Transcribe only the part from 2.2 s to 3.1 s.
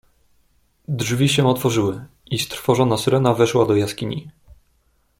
i strwożona